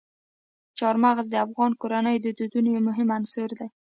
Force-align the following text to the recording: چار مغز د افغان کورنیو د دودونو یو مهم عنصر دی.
چار 0.79 0.95
مغز 1.03 1.25
د 1.29 1.35
افغان 1.45 1.71
کورنیو 1.81 2.23
د 2.23 2.27
دودونو 2.37 2.67
یو 2.75 2.81
مهم 2.89 3.07
عنصر 3.17 3.49
دی. 3.59 3.67